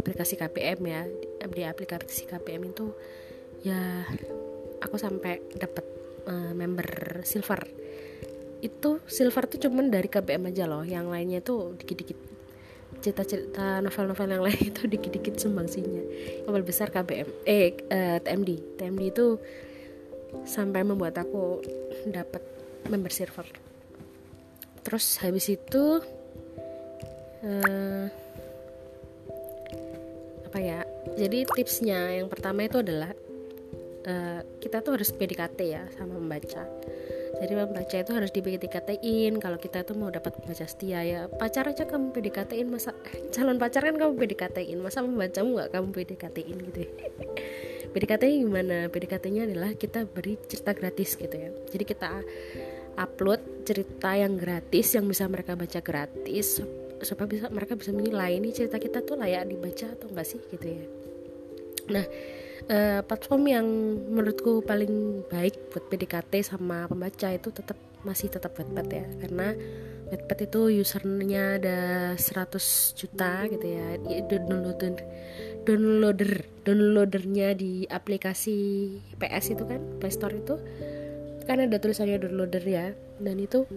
aplikasi 0.00 0.40
KPM 0.40 0.80
ya. 0.88 1.02
Di 1.44 1.62
aplikasi 1.68 2.24
KPM 2.24 2.72
itu 2.72 2.96
ya 3.60 4.04
aku 4.80 4.96
sampai 4.96 5.44
dapat 5.60 5.84
uh, 6.24 6.52
member 6.56 7.20
silver. 7.28 7.68
Itu 8.64 9.04
silver 9.08 9.44
tuh 9.44 9.68
cuman 9.68 9.92
dari 9.92 10.08
KPM 10.08 10.52
aja 10.52 10.64
loh 10.64 10.84
yang 10.84 11.12
lainnya 11.12 11.44
tuh 11.44 11.76
dikit-dikit 11.76 12.39
cerita-cerita 13.00 13.80
novel-novel 13.80 14.28
yang 14.28 14.44
lain 14.44 14.60
itu 14.70 14.82
dikit-dikit 14.86 15.40
sumbangsinya. 15.40 16.04
Paling 16.46 16.66
besar 16.66 16.92
KBM 16.92 17.28
eh 17.48 17.72
uh, 17.88 18.18
TMD 18.20 18.78
TMD 18.78 19.02
itu 19.10 19.26
sampai 20.46 20.86
membuat 20.86 21.18
aku 21.18 21.64
dapat 22.06 22.44
member 22.86 23.10
server. 23.10 23.48
Terus 24.84 25.18
habis 25.20 25.48
itu 25.50 26.00
uh, 27.44 28.06
apa 30.50 30.58
ya 30.58 30.82
jadi 31.14 31.46
tipsnya 31.46 32.18
yang 32.18 32.26
pertama 32.26 32.66
itu 32.66 32.82
adalah 32.82 33.14
uh, 34.06 34.40
kita 34.58 34.82
tuh 34.82 34.98
harus 34.98 35.14
PDKT 35.14 35.58
ya 35.62 35.86
sama 35.94 36.18
membaca 36.18 36.66
jadi 37.40 37.52
membaca 37.56 37.96
itu 37.96 38.12
harus 38.12 38.30
di 38.30 38.40
PDKT-in 38.44 39.40
kalau 39.40 39.56
kita 39.56 39.80
tuh 39.80 39.96
mau 39.96 40.12
dapat 40.12 40.36
membaca 40.36 40.68
setia 40.68 41.00
ya 41.00 41.20
pacar 41.26 41.72
aja 41.72 41.88
kamu 41.88 42.12
PDKT-in 42.12 42.68
masa 42.68 42.92
eh, 43.08 43.32
calon 43.32 43.56
pacar 43.56 43.88
kan 43.88 43.96
kamu 43.96 44.12
PDKT-in 44.20 44.78
masa 44.84 45.00
membacamu 45.00 45.56
nggak 45.56 45.70
kamu 45.72 45.88
PDKT-in 45.96 46.56
gitu 46.68 46.78
ya? 46.84 46.90
PDKT 47.96 48.22
gimana? 48.46 48.86
PDKT-nya 48.86 49.50
adalah 49.50 49.74
kita 49.74 50.06
beri 50.06 50.38
cerita 50.46 50.70
gratis 50.76 51.18
gitu 51.18 51.34
ya. 51.34 51.50
Jadi 51.74 51.84
kita 51.88 52.22
upload 52.94 53.66
cerita 53.66 54.14
yang 54.14 54.38
gratis 54.38 54.94
yang 54.94 55.10
bisa 55.10 55.26
mereka 55.26 55.58
baca 55.58 55.80
gratis 55.82 56.62
supaya 57.00 57.26
bisa 57.26 57.46
mereka 57.48 57.74
bisa 57.74 57.90
menilai 57.90 58.36
ini 58.36 58.52
cerita 58.52 58.76
kita 58.76 59.00
tuh 59.02 59.16
layak 59.16 59.48
dibaca 59.48 59.88
atau 59.90 60.06
enggak 60.12 60.28
sih? 60.28 60.40
gitu 60.52 60.66
ya. 60.68 60.84
Nah 61.90 62.04
uh, 62.68 63.00
platform 63.06 63.42
yang 63.48 63.66
menurutku 64.10 64.60
paling 64.66 65.24
baik 65.30 65.56
buat 65.72 65.88
PDKT 65.88 66.44
sama 66.44 66.84
pembaca 66.90 67.32
itu 67.32 67.48
tetap 67.54 67.78
masih 68.04 68.28
tetap 68.32 68.56
Wattpad 68.56 68.88
ya. 68.90 69.04
Karena 69.20 69.54
Wattpad 70.10 70.38
itu 70.50 70.60
usernya 70.82 71.56
ada 71.60 71.78
100 72.18 72.98
juta 72.98 73.46
gitu 73.48 73.66
ya. 73.66 73.86
Downloader 74.26 75.00
downloader 75.64 76.32
downloadernya 76.64 77.54
di 77.54 77.84
aplikasi 77.86 78.56
PS 79.20 79.54
itu 79.54 79.64
kan 79.64 79.80
Play 80.02 80.12
Store 80.12 80.34
itu. 80.34 80.58
Kan 81.46 81.62
ada 81.62 81.76
tulisannya 81.80 82.20
downloader 82.20 82.64
ya. 82.64 82.92
Dan 83.20 83.36
itu 83.38 83.68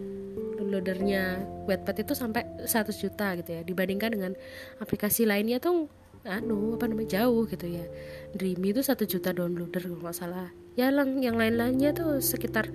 downloadernya 0.58 1.44
Wattpad 1.70 2.08
itu 2.08 2.14
sampai 2.16 2.48
100 2.64 2.96
juta 2.96 3.36
gitu 3.40 3.50
ya. 3.54 3.62
Dibandingkan 3.62 4.10
dengan 4.12 4.34
aplikasi 4.80 5.28
lainnya 5.28 5.60
tuh 5.60 5.92
anu 6.24 6.80
apa 6.80 6.88
namanya 6.88 7.22
jauh 7.22 7.44
gitu 7.48 7.68
ya. 7.68 7.86
Dreamy 8.32 8.72
itu 8.72 8.82
satu 8.82 9.04
juta 9.04 9.36
downloader 9.36 9.84
kalau 9.84 10.00
nggak 10.00 10.16
salah. 10.16 10.48
Ya 10.80 10.90
lang 10.90 11.20
yang 11.20 11.36
lain-lainnya 11.36 11.92
tuh 11.94 12.24
sekitar 12.24 12.72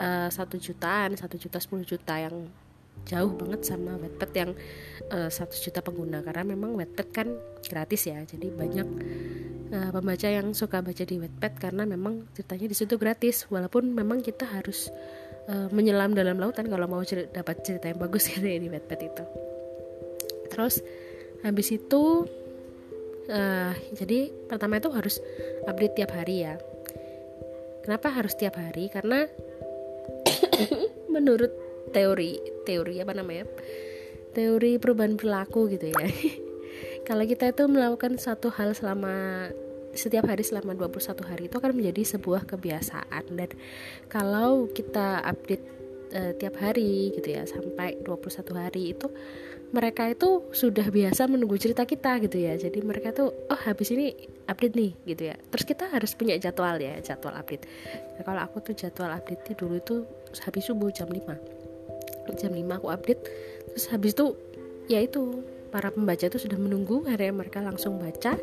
eh, 0.00 0.28
satu 0.32 0.56
uh, 0.58 0.62
jutaan 0.62 1.14
satu 1.14 1.36
juta 1.36 1.60
sepuluh 1.60 1.84
juta 1.84 2.16
yang 2.18 2.48
jauh 3.02 3.32
banget 3.34 3.66
sama 3.66 3.98
Wattpad 3.98 4.30
yang 4.32 4.50
eh, 5.12 5.30
satu 5.30 5.54
uh, 5.54 5.62
juta 5.62 5.80
pengguna. 5.84 6.24
Karena 6.24 6.42
memang 6.56 6.72
Wattpad 6.74 7.08
kan 7.12 7.28
gratis 7.68 8.08
ya 8.08 8.18
jadi 8.24 8.48
banyak 8.48 8.88
uh, 9.76 9.90
pembaca 9.92 10.28
yang 10.28 10.56
suka 10.56 10.80
baca 10.80 11.04
di 11.04 11.16
Wattpad 11.20 11.52
karena 11.60 11.84
memang 11.84 12.32
ceritanya 12.32 12.66
di 12.72 12.76
situ 12.76 12.96
gratis. 12.96 13.44
Walaupun 13.52 13.92
memang 13.92 14.24
kita 14.24 14.48
harus 14.48 14.88
uh, 15.52 15.68
menyelam 15.68 16.16
dalam 16.16 16.40
lautan 16.40 16.64
kalau 16.64 16.88
mau 16.88 17.04
cer 17.04 17.28
dapat 17.28 17.60
cerita 17.60 17.92
yang 17.92 18.00
bagus 18.00 18.24
gitu 18.32 18.46
ya 18.46 18.56
di 18.56 18.72
Wattpad 18.72 19.00
itu. 19.04 19.24
Terus 20.52 20.84
habis 21.42 21.74
itu 21.74 22.26
uh, 23.28 23.72
jadi 23.94 24.30
pertama 24.48 24.78
itu 24.78 24.90
harus 24.90 25.18
update 25.66 25.94
tiap 25.98 26.10
hari 26.14 26.46
ya. 26.46 26.58
Kenapa 27.82 28.14
harus 28.14 28.38
tiap 28.38 28.54
hari? 28.58 28.86
Karena 28.90 29.26
menurut 31.14 31.50
teori 31.90 32.38
teori 32.62 33.02
apa 33.02 33.12
namanya? 33.14 33.46
Teori 34.32 34.78
perubahan 34.78 35.18
perilaku 35.18 35.68
gitu 35.70 35.92
ya. 35.92 35.98
Kalau 37.08 37.26
kita 37.26 37.50
itu 37.50 37.66
melakukan 37.66 38.16
satu 38.16 38.48
hal 38.54 38.72
selama 38.78 39.50
setiap 39.92 40.24
hari 40.24 40.40
selama 40.40 40.72
21 40.72 41.28
hari 41.28 41.44
itu 41.52 41.56
akan 41.60 41.72
menjadi 41.76 42.16
sebuah 42.16 42.48
kebiasaan. 42.48 43.24
Dan 43.36 43.50
kalau 44.08 44.70
kita 44.72 45.20
update 45.20 45.64
uh, 46.16 46.32
tiap 46.36 46.56
hari 46.60 47.12
gitu 47.12 47.28
ya 47.28 47.44
sampai 47.44 48.00
21 48.00 48.56
hari 48.56 48.96
itu 48.96 49.12
mereka 49.72 50.04
itu 50.12 50.52
sudah 50.52 50.92
biasa 50.92 51.24
menunggu 51.26 51.56
cerita 51.56 51.88
kita 51.88 52.20
gitu 52.20 52.36
ya. 52.36 52.60
Jadi 52.60 52.84
mereka 52.84 53.16
tuh 53.16 53.32
oh 53.32 53.60
habis 53.64 53.88
ini 53.90 54.12
update 54.44 54.76
nih 54.76 54.92
gitu 55.08 55.22
ya. 55.32 55.36
Terus 55.48 55.64
kita 55.64 55.88
harus 55.88 56.12
punya 56.12 56.36
jadwal 56.36 56.76
ya 56.76 57.00
jadwal 57.00 57.32
update. 57.32 57.64
Nah, 58.20 58.22
kalau 58.22 58.40
aku 58.44 58.60
tuh 58.60 58.76
jadwal 58.76 59.08
update 59.08 59.56
dulu 59.56 59.80
itu 59.80 60.04
habis 60.44 60.68
subuh 60.68 60.92
jam 60.92 61.08
5 61.08 61.24
jam 62.36 62.52
5 62.52 62.78
aku 62.78 62.88
update. 62.92 63.22
Terus 63.72 63.86
habis 63.88 64.12
itu 64.12 64.36
ya 64.92 65.00
itu 65.00 65.40
para 65.72 65.88
pembaca 65.88 66.20
itu 66.28 66.36
sudah 66.36 66.60
menunggu. 66.60 67.00
Akhirnya 67.08 67.32
mereka 67.32 67.64
langsung 67.64 67.96
baca 67.96 68.36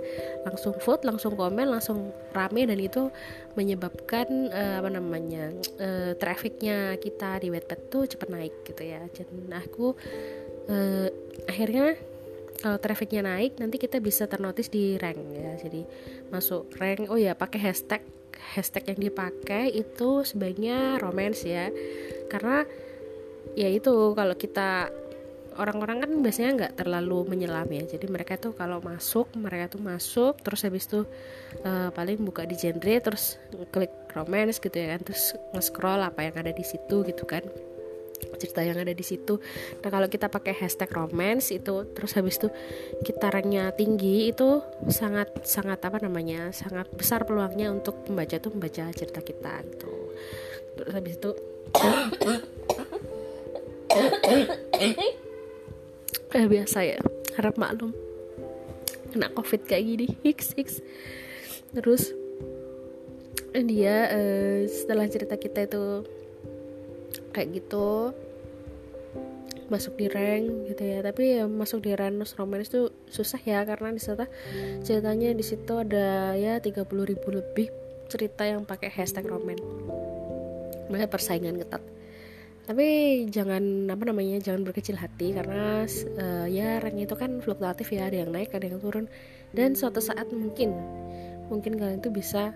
langsung 0.50 0.74
vote 0.82 1.06
langsung 1.06 1.38
komen 1.38 1.70
langsung 1.70 2.10
rame. 2.34 2.66
Dan 2.66 2.82
itu 2.82 3.14
menyebabkan 3.54 4.50
uh, 4.50 4.82
apa 4.82 4.90
namanya 4.90 5.54
uh, 5.78 6.18
trafficnya 6.18 6.98
kita 6.98 7.38
di 7.38 7.54
Wattpad 7.54 7.80
tuh 7.94 8.10
cepat 8.10 8.34
naik 8.34 8.66
gitu 8.66 8.82
ya. 8.82 9.06
Dan 9.14 9.54
aku 9.54 9.94
uh, 10.70 11.08
akhirnya 11.50 11.98
kalau 12.60 12.78
trafficnya 12.78 13.24
naik 13.24 13.56
nanti 13.58 13.80
kita 13.80 14.04
bisa 14.04 14.28
ternotis 14.28 14.68
di 14.68 15.00
rank 15.00 15.20
ya. 15.32 15.52
Jadi 15.58 15.82
masuk 16.30 16.70
rank 16.76 17.08
oh 17.08 17.20
ya 17.20 17.34
pakai 17.34 17.60
hashtag 17.72 18.04
hashtag 18.56 18.96
yang 18.96 19.00
dipakai 19.12 19.72
itu 19.72 20.24
sebaiknya 20.28 21.00
romance 21.00 21.48
ya. 21.48 21.72
Karena 22.28 22.68
ya 23.56 23.68
itu 23.72 24.14
kalau 24.14 24.36
kita 24.36 24.92
orang-orang 25.60 26.08
kan 26.08 26.12
biasanya 26.24 26.52
nggak 26.56 26.74
terlalu 26.84 27.32
menyelam 27.32 27.68
ya. 27.72 27.84
Jadi 27.96 28.06
mereka 28.12 28.36
tuh 28.36 28.52
kalau 28.52 28.84
masuk 28.84 29.32
mereka 29.40 29.80
tuh 29.80 29.82
masuk 29.84 30.40
terus 30.44 30.68
habis 30.68 30.84
itu 30.88 31.08
uh, 31.64 31.90
paling 31.96 32.20
buka 32.20 32.44
di 32.44 32.60
genre 32.60 32.96
terus 33.00 33.40
klik 33.72 33.92
romance 34.12 34.60
gitu 34.60 34.76
ya 34.76 35.00
kan 35.00 35.02
terus 35.08 35.32
nge-scroll 35.56 36.04
apa 36.04 36.28
yang 36.28 36.36
ada 36.36 36.52
di 36.52 36.66
situ 36.68 37.08
gitu 37.08 37.24
kan 37.24 37.44
cerita 38.40 38.64
yang 38.64 38.80
ada 38.80 38.94
di 38.96 39.06
situ. 39.06 39.40
Nah 39.84 39.90
kalau 39.92 40.08
kita 40.08 40.32
pakai 40.32 40.56
hashtag 40.56 40.92
romance 40.96 41.52
itu 41.52 41.88
terus 41.92 42.16
habis 42.16 42.40
itu 42.40 42.48
kita 43.04 43.32
ranknya 43.32 43.72
tinggi 43.76 44.32
itu 44.32 44.64
sangat 44.88 45.44
sangat 45.44 45.80
apa 45.84 46.00
namanya 46.04 46.52
sangat 46.56 46.88
besar 46.96 47.24
peluangnya 47.28 47.72
untuk 47.72 48.08
pembaca 48.08 48.40
tuh 48.40 48.52
membaca 48.56 48.88
cerita 48.96 49.20
kita 49.24 49.54
gitu. 49.68 49.94
Terus 50.80 50.92
habis 50.96 51.14
itu 51.20 51.32
eh 56.30 56.46
biasa 56.46 56.86
ya 56.86 57.02
harap 57.38 57.58
maklum 57.58 57.92
kena 59.10 59.34
covid 59.34 59.66
kayak 59.66 59.84
gini 59.86 60.08
x 60.22 60.54
x 60.54 60.68
terus 61.74 62.14
dia 63.54 64.06
uh, 64.14 64.62
setelah 64.70 65.10
cerita 65.10 65.36
kita 65.42 65.66
itu 65.66 66.06
kayak 67.32 67.62
gitu. 67.62 68.14
Masuk 69.70 70.02
di 70.02 70.10
rank 70.10 70.74
gitu 70.74 70.82
ya. 70.82 71.00
Tapi 71.06 71.40
ya 71.40 71.46
masuk 71.46 71.86
di 71.86 71.94
rank 71.94 72.26
romance 72.38 72.74
itu 72.74 72.90
susah 73.10 73.40
ya 73.46 73.62
karena 73.66 73.94
di 73.94 74.02
sana 74.02 74.26
ceritanya 74.82 75.30
di 75.34 75.46
situ 75.46 75.74
ada 75.78 76.34
ya 76.34 76.58
30 76.58 76.86
ribu 76.90 77.28
lebih 77.30 77.70
cerita 78.10 78.42
yang 78.50 78.66
pakai 78.66 78.90
hashtag 78.90 79.30
romance 79.30 79.62
makanya 80.90 81.10
persaingan 81.10 81.62
ketat. 81.62 81.86
Tapi 82.66 82.86
jangan 83.34 83.90
apa 83.90 84.04
namanya 84.06 84.38
jangan 84.42 84.62
berkecil 84.62 84.98
hati 84.98 85.34
karena 85.34 85.86
uh, 86.22 86.46
ya 86.50 86.78
rank 86.82 86.98
itu 86.98 87.16
kan 87.18 87.42
fluktuatif 87.42 87.94
ya. 87.94 88.10
Ada 88.10 88.26
yang 88.26 88.34
naik 88.34 88.54
ada 88.54 88.66
yang 88.66 88.82
turun. 88.82 89.06
Dan 89.54 89.74
suatu 89.74 90.02
saat 90.02 90.30
mungkin 90.34 90.74
mungkin 91.50 91.82
kalian 91.82 92.02
tuh 92.02 92.14
bisa 92.14 92.54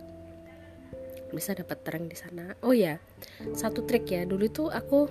bisa 1.36 1.58
dapat 1.58 1.82
rank 1.90 2.06
di 2.14 2.18
sana. 2.18 2.54
Oh 2.64 2.72
ya 2.72 3.02
satu 3.58 3.84
trik 3.84 4.08
ya. 4.10 4.24
Dulu 4.24 4.46
tuh 4.50 4.70
aku 4.70 5.10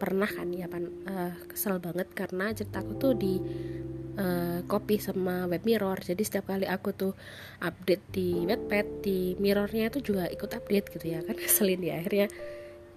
pernah 0.00 0.30
kan 0.30 0.48
ya 0.54 0.64
pan 0.64 0.88
uh, 1.04 1.34
kesel 1.50 1.76
banget 1.76 2.08
karena 2.16 2.56
ceritaku 2.56 2.92
tuh 2.96 3.12
di 3.12 3.36
uh, 4.16 4.64
copy 4.64 4.96
sama 4.96 5.44
web 5.50 5.66
mirror. 5.66 5.98
Jadi 6.00 6.22
setiap 6.24 6.48
kali 6.48 6.64
aku 6.64 6.94
tuh 6.96 7.12
update 7.60 8.04
di 8.14 8.46
webpad 8.46 8.86
di 9.04 9.36
mirrornya 9.36 9.92
itu 9.92 10.00
juga 10.14 10.30
ikut 10.30 10.50
update 10.50 10.86
gitu 10.96 11.06
ya. 11.12 11.20
Kan 11.26 11.36
keselin 11.36 11.82
ya 11.84 12.00
akhirnya 12.00 12.32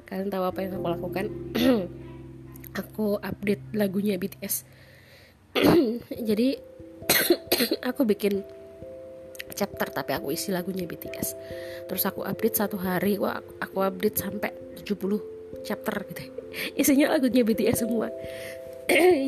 kalian 0.08 0.30
tahu 0.32 0.44
apa 0.48 0.60
yang 0.64 0.78
aku 0.78 0.88
lakukan. 0.88 1.26
Aku 2.74 3.22
update 3.22 3.62
lagunya 3.78 4.18
BTS 4.18 4.66
jadi 6.30 6.58
aku 7.90 8.02
bikin 8.10 8.42
chapter 9.54 9.88
tapi 9.90 10.18
aku 10.18 10.34
isi 10.34 10.50
lagunya 10.50 10.90
BTS 10.90 11.30
terus 11.88 12.04
aku 12.06 12.26
update 12.26 12.58
satu 12.58 12.78
hari 12.82 13.18
wah 13.22 13.38
aku 13.62 13.78
update 13.86 14.18
sampai 14.18 14.52
70 14.84 15.34
chapter 15.64 15.96
gitu. 16.12 16.22
Isinya 16.82 17.14
lagunya 17.14 17.42
BTS 17.42 17.88
semua. 17.88 18.12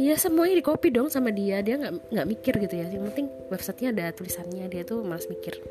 Ya 0.06 0.20
semuanya 0.20 0.60
di 0.60 0.66
copy 0.68 0.92
dong 0.92 1.08
sama 1.08 1.32
dia. 1.32 1.64
Dia 1.64 1.80
nggak 1.80 2.12
nggak 2.12 2.28
mikir 2.28 2.54
gitu 2.60 2.76
ya. 2.76 2.92
Yang 2.92 3.16
penting 3.16 3.28
websitenya 3.48 3.90
ada 3.96 4.06
tulisannya. 4.12 4.68
Dia 4.68 4.84
tuh 4.84 5.00
malas 5.08 5.32
mikir. 5.32 5.64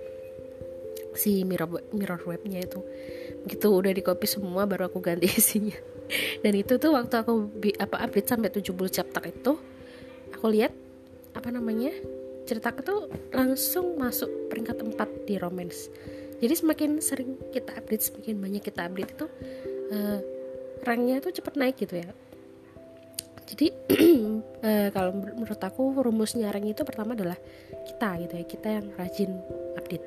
Si 1.13 1.45
mirror 1.45 1.85
mirror 1.93 2.17
webnya 2.25 2.65
itu. 2.65 2.81
Gitu 3.45 3.69
udah 3.69 3.93
di 3.93 4.01
copy 4.01 4.25
semua 4.25 4.65
baru 4.65 4.89
aku 4.89 5.05
ganti 5.05 5.29
isinya. 5.41 5.77
Dan 6.41 6.57
itu 6.57 6.81
tuh 6.81 6.97
waktu 6.97 7.13
aku 7.13 7.61
apa 7.77 7.97
update 8.09 8.29
sampai 8.29 8.49
70 8.49 8.73
chapter 8.89 9.23
itu 9.29 9.53
aku 10.33 10.47
lihat 10.49 10.73
apa 11.37 11.53
namanya 11.53 11.93
ceritaku 12.45 12.81
tuh 12.85 13.01
langsung 13.33 13.97
masuk 13.97 14.53
peringkat 14.53 14.81
4 14.85 15.29
di 15.29 15.35
romance. 15.41 15.89
Jadi 16.39 16.55
semakin 16.61 16.91
sering 17.01 17.41
kita 17.51 17.73
update 17.73 18.05
semakin 18.13 18.37
banyak 18.37 18.63
kita 18.63 18.85
update 18.85 19.11
itu 19.17 19.27
uh, 19.93 20.19
ranknya 20.85 21.25
tuh 21.25 21.33
cepet 21.33 21.55
naik 21.57 21.77
gitu 21.81 22.05
ya. 22.05 22.09
Jadi 23.45 23.67
uh, 24.65 24.89
kalau 24.97 25.13
menurut 25.17 25.61
aku 25.61 26.05
rumusnya 26.05 26.53
rank 26.53 26.69
itu 26.69 26.83
pertama 26.85 27.17
adalah 27.17 27.37
kita 27.85 28.09
gitu 28.25 28.35
ya 28.41 28.45
kita 28.45 28.69
yang 28.81 28.87
rajin 29.01 29.31
update. 29.81 30.05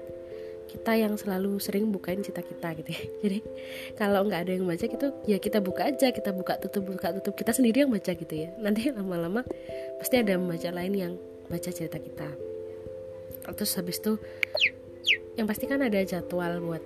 Kita 0.67 0.99
yang 0.99 1.15
selalu 1.15 1.63
sering 1.63 1.89
bukain 1.95 2.19
cita 2.21 2.43
kita 2.43 2.75
gitu 2.75 2.91
ya. 2.91 3.03
Jadi 3.23 3.39
kalau 3.95 4.27
nggak 4.27 4.45
ada 4.45 4.51
yang 4.51 4.67
baca 4.67 4.85
gitu 4.85 5.07
ya 5.25 5.37
kita 5.39 5.57
buka 5.63 5.89
aja 5.89 6.11
kita 6.11 6.35
buka 6.35 6.59
tutup 6.59 6.85
buka 6.85 7.15
tutup. 7.17 7.33
Kita 7.33 7.55
sendiri 7.55 7.87
yang 7.87 7.91
baca 7.93 8.11
gitu 8.13 8.33
ya. 8.35 8.53
Nanti 8.59 8.91
lama-lama 8.91 9.41
pasti 9.97 10.19
ada 10.19 10.35
membaca 10.35 10.69
lain 10.69 10.93
yang 10.93 11.13
baca 11.47 11.69
cerita 11.71 11.97
kita. 11.99 12.29
Terus 13.55 13.71
habis 13.79 13.97
itu 14.03 14.19
yang 15.39 15.47
pasti 15.47 15.69
kan 15.69 15.79
ada 15.79 15.99
jadwal 16.03 16.59
buat 16.59 16.83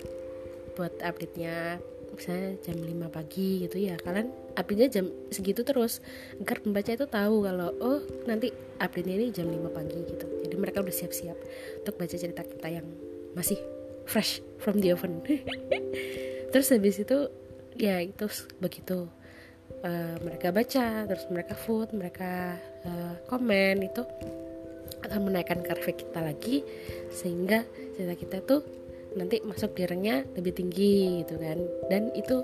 buat 0.78 0.94
update-nya. 1.02 1.82
Misalnya 2.12 2.60
jam 2.60 2.78
5 2.78 3.08
pagi 3.08 3.66
gitu 3.66 3.78
ya. 3.82 3.96
Kalian 3.98 4.30
update-nya 4.54 4.88
jam 4.92 5.06
segitu 5.34 5.66
terus. 5.66 6.04
Agar 6.38 6.62
pembaca 6.62 6.92
itu 6.92 7.08
tahu 7.08 7.36
kalau 7.48 7.70
oh 7.82 8.00
nanti 8.30 8.52
update-nya 8.78 9.16
ini 9.18 9.28
jam 9.34 9.48
5 9.50 9.72
pagi 9.72 10.00
gitu. 10.06 10.26
Jadi 10.46 10.56
mereka 10.60 10.84
udah 10.84 10.94
siap-siap 10.94 11.38
untuk 11.82 11.96
baca 11.98 12.16
cerita 12.16 12.44
kita 12.46 12.68
yang 12.68 12.86
masih 13.34 13.58
fresh 14.06 14.44
from 14.60 14.84
the 14.84 14.92
oven. 14.92 15.24
Terus 16.52 16.68
habis 16.76 17.00
itu 17.00 17.32
ya 17.80 18.04
itu 18.04 18.28
begitu. 18.60 19.08
Uh, 19.82 20.14
mereka 20.22 20.54
baca 20.54 21.10
terus 21.10 21.26
mereka 21.34 21.58
vote 21.66 21.90
mereka 21.96 22.54
uh, 22.86 23.18
komen 23.26 23.82
itu 23.82 24.06
akan 25.02 25.20
menaikkan 25.32 25.60
karve 25.66 25.94
kita 25.98 26.20
lagi 26.22 26.64
sehingga 27.12 27.66
cerita 27.98 28.16
kita 28.16 28.38
tuh 28.46 28.62
nanti 29.18 29.44
masuk 29.44 29.76
di 29.76 29.84
ranknya 29.84 30.24
lebih 30.38 30.54
tinggi 30.56 31.24
gitu 31.26 31.36
kan. 31.38 31.58
Dan 31.92 32.16
itu 32.16 32.42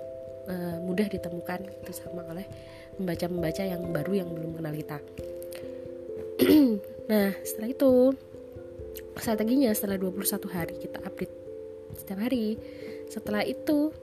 uh, 0.47 0.77
mudah 0.83 1.07
ditemukan 1.07 1.59
itu 1.83 1.91
sama 1.95 2.23
oleh 2.27 2.47
pembaca-pembaca 2.97 3.63
yang 3.63 3.81
baru 3.93 4.25
yang 4.25 4.29
belum 4.33 4.57
kenal 4.57 4.73
kita. 4.73 4.97
Nah 7.07 7.31
setelah 7.39 7.71
itu 7.71 8.11
strateginya 9.15 9.71
setelah 9.71 9.95
21 9.95 10.27
hari 10.51 10.75
kita 10.75 10.99
update 11.07 11.31
setiap 11.95 12.19
hari 12.19 12.59
setelah 13.07 13.47
itu 13.47 13.95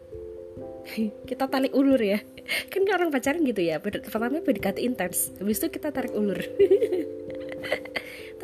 kita 1.28 1.44
tarik 1.44 1.76
ulur 1.76 2.00
ya. 2.00 2.24
Kan 2.72 2.88
orang 2.88 3.12
pacaran 3.12 3.44
gitu 3.44 3.60
ya 3.60 3.76
pertama 3.80 4.40
PDKT 4.40 4.80
intens 4.80 5.36
habis 5.36 5.60
itu 5.60 5.68
kita 5.68 5.92
tarik 5.92 6.16
ulur 6.16 6.40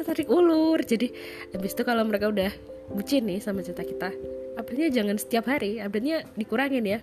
tarik 0.04 0.28
ulur. 0.28 0.80
Jadi 0.82 1.12
habis 1.54 1.72
itu 1.72 1.82
kalau 1.84 2.02
mereka 2.06 2.28
udah 2.30 2.52
bucin 2.90 3.26
nih 3.26 3.38
sama 3.38 3.62
cerita 3.62 3.86
kita 3.86 4.10
update 4.58 4.92
jangan 4.92 5.16
setiap 5.16 5.48
hari 5.48 5.80
update 5.80 6.28
dikurangin 6.36 6.84
ya. 6.84 6.98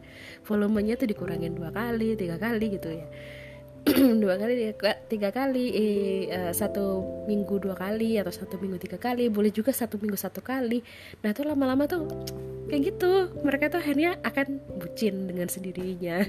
Volumenya 0.46 0.94
tuh 1.00 1.10
dikurangin 1.10 1.58
dua 1.58 1.74
kali 1.74 2.14
tiga 2.14 2.38
kali 2.38 2.66
gitu 2.78 2.94
ya. 2.94 3.08
Dua 4.24 4.36
kali 4.36 4.76
tiga 5.08 5.32
kali 5.32 5.66
eh, 5.72 6.28
uh, 6.28 6.52
satu 6.52 7.08
minggu 7.24 7.56
dua 7.64 7.72
kali 7.72 8.20
atau 8.20 8.36
satu 8.36 8.60
minggu 8.60 8.84
tiga 8.84 9.00
kali 9.00 9.32
boleh 9.32 9.48
juga 9.48 9.72
satu 9.72 9.96
minggu 9.96 10.20
satu 10.20 10.44
kali. 10.44 10.84
Nah 11.24 11.32
itu 11.32 11.48
lama-lama 11.48 11.88
tuh 11.88 12.04
kayak 12.68 12.84
gitu. 12.84 13.32
Mereka 13.48 13.72
tuh 13.72 13.80
akhirnya 13.80 14.20
akan 14.28 14.60
bucin 14.76 15.32
dengan 15.32 15.48
sendirinya. 15.48 16.20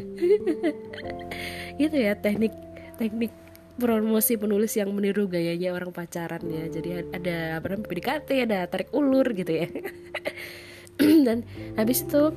Gitu 1.82 1.94
ya 1.94 2.14
teknik 2.14 2.54
teknik 2.98 3.30
promosi 3.78 4.34
penulis 4.34 4.74
yang 4.74 4.90
meniru 4.90 5.30
gayanya 5.30 5.70
orang 5.70 5.94
pacaran 5.94 6.42
ya. 6.50 6.66
Jadi 6.66 7.14
ada 7.14 7.62
apa 7.62 7.66
namanya 7.70 7.86
PDKT 7.86 8.28
ada 8.44 8.58
tarik 8.66 8.90
ulur 8.90 9.30
gitu 9.32 9.54
ya. 9.54 9.70
Dan 11.26 11.46
habis 11.78 12.02
itu 12.02 12.34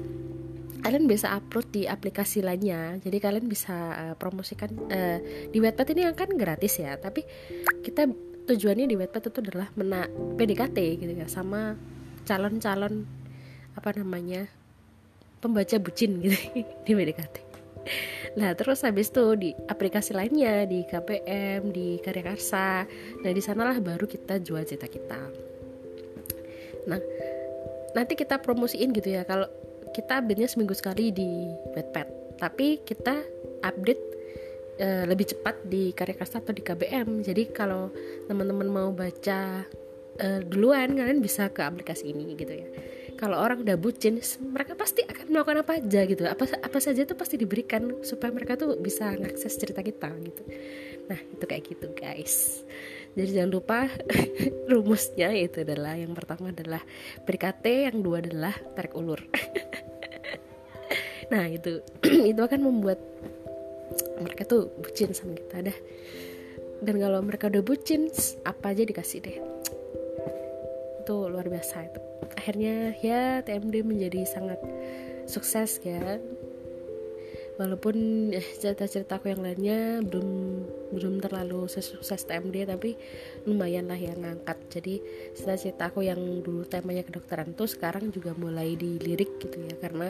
kalian 0.85 1.09
bisa 1.09 1.33
upload 1.33 1.67
di 1.73 1.89
aplikasi 1.89 2.45
lainnya. 2.45 3.01
Jadi 3.01 3.17
kalian 3.17 3.49
bisa 3.49 3.73
uh, 3.73 4.15
promosikan 4.15 4.69
uh, 4.93 5.17
di 5.49 5.57
Wattpad 5.57 5.97
ini 5.97 6.05
kan 6.13 6.29
gratis 6.37 6.77
ya. 6.77 6.93
Tapi 7.01 7.25
kita 7.81 8.05
tujuannya 8.45 8.85
di 8.85 8.95
Wattpad 9.01 9.33
itu 9.33 9.39
adalah 9.49 9.67
mena 9.73 10.05
PDKT 10.37 10.77
gitu 11.01 11.13
ya. 11.17 11.25
Sama 11.25 11.73
calon-calon 12.29 13.01
apa 13.73 13.89
namanya 13.97 14.45
pembaca 15.41 15.75
bucin 15.81 16.21
gitu 16.21 16.37
di 16.85 16.91
PDKT 16.93 17.50
Nah 18.39 18.55
terus 18.55 18.85
habis 18.87 19.11
itu 19.11 19.25
di 19.35 19.49
aplikasi 19.67 20.15
lainnya 20.15 20.63
di 20.63 20.87
KPM, 20.87 21.73
di 21.73 21.99
Karya 21.99 22.23
Karsa, 22.23 22.87
nah 23.19 23.31
di 23.31 23.41
sanalah 23.43 23.75
baru 23.83 24.07
kita 24.07 24.39
jual 24.39 24.63
cerita 24.63 24.87
kita. 24.87 25.19
Nah 26.87 27.01
nanti 27.91 28.13
kita 28.15 28.39
promosiin 28.39 28.95
gitu 28.95 29.11
ya. 29.11 29.27
Kalau 29.27 29.51
kita 29.91 30.23
update-nya 30.23 30.47
seminggu 30.47 30.71
sekali 30.71 31.11
di 31.11 31.51
Wattpad 31.75 32.39
tapi 32.41 32.81
kita 32.81 33.21
update 33.61 34.03
uh, 34.81 35.05
lebih 35.05 35.29
cepat 35.29 35.61
di 35.67 35.93
Karya 35.93 36.17
Karsa 36.17 36.41
atau 36.41 36.55
di 36.55 36.65
KBM 36.65 37.21
jadi 37.21 37.43
kalau 37.53 37.93
teman-teman 38.25 38.65
mau 38.65 38.89
baca 38.89 39.61
uh, 40.17 40.39
duluan 40.49 40.97
kalian 40.97 41.21
bisa 41.21 41.53
ke 41.53 41.61
aplikasi 41.61 42.09
ini 42.09 42.33
gitu 42.33 42.65
ya 42.65 42.67
kalau 43.21 43.37
orang 43.37 43.61
udah 43.61 43.77
bucin 43.77 44.17
mereka 44.41 44.73
pasti 44.73 45.05
akan 45.05 45.29
melakukan 45.29 45.61
apa 45.61 45.77
aja 45.77 46.01
gitu. 46.09 46.25
Apa 46.25 46.57
apa 46.57 46.77
saja 46.81 47.05
itu 47.05 47.13
pasti 47.13 47.37
diberikan 47.37 48.01
supaya 48.01 48.33
mereka 48.33 48.57
tuh 48.57 48.73
bisa 48.81 49.13
ngakses 49.13 49.61
cerita 49.61 49.85
kita 49.85 50.09
gitu. 50.25 50.41
Nah 51.05 51.21
itu 51.21 51.45
kayak 51.45 51.63
gitu 51.69 51.93
guys. 51.93 52.65
Jadi 53.13 53.29
jangan 53.37 53.51
lupa 53.53 53.85
rumusnya 54.73 55.29
itu 55.37 55.61
adalah 55.61 56.01
yang 56.01 56.17
pertama 56.17 56.49
adalah 56.49 56.81
PDKT 57.21 57.93
yang 57.93 58.01
dua 58.01 58.25
adalah 58.25 58.57
tarik 58.73 58.97
ulur. 58.97 59.21
Nah 61.31 61.47
itu 61.47 61.79
itu 62.35 62.41
akan 62.43 62.59
membuat 62.59 62.99
mereka 64.19 64.43
tuh 64.43 64.67
bucin 64.83 65.15
sama 65.15 65.31
kita 65.31 65.63
dah. 65.71 65.77
Dan 66.83 66.99
kalau 66.99 67.23
mereka 67.23 67.47
udah 67.47 67.63
bucin 67.63 68.11
apa 68.43 68.75
aja 68.75 68.83
dikasih 68.83 69.23
deh 69.23 69.37
itu 71.01 71.15
luar 71.27 71.49
biasa 71.49 71.89
itu. 71.89 72.01
Akhirnya 72.37 72.93
ya 73.01 73.41
TMD 73.41 73.81
menjadi 73.81 74.21
sangat 74.29 74.61
sukses 75.25 75.81
ya. 75.81 76.21
Walaupun 77.59 77.93
eh, 78.33 78.47
cerita-cerita 78.57 79.21
aku 79.21 79.29
yang 79.29 79.45
lainnya 79.45 80.01
belum 80.01 80.29
belum 80.97 81.21
terlalu 81.21 81.69
sukses 81.69 82.25
TMD 82.25 82.65
tapi 82.65 82.97
lumayan 83.45 83.85
lah 83.91 83.99
yang 83.99 84.23
ngangkat. 84.23 84.57
Jadi 84.71 84.97
cerita-cerita 85.37 85.93
aku 85.93 86.01
yang 86.01 86.17
dulu 86.41 86.65
temanya 86.65 87.05
kedokteran 87.05 87.53
tuh 87.53 87.69
sekarang 87.69 88.09
juga 88.09 88.33
mulai 88.33 88.73
dilirik 88.73 89.37
gitu 89.37 89.61
ya 89.61 89.77
karena 89.77 90.09